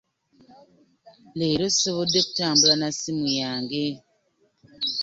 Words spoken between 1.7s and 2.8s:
sisobodde kutambula